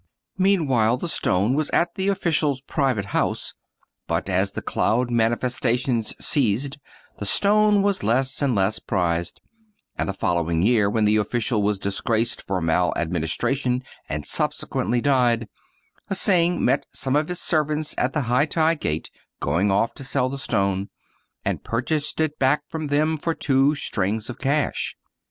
[0.39, 3.53] Mean while the stone was at the official's private house;
[4.07, 6.79] but as the cloud manifestations ceased,
[7.19, 9.41] the stone was less and less prized;
[9.99, 15.47] and the following year when the official was dis graced for maladministration and subsequently died,
[16.11, 20.29] Hsing met some of his servants at the Hai tai Gate going oflf to sell
[20.29, 20.89] the stone,
[21.45, 24.97] and purchased it back from them for two strings of cash.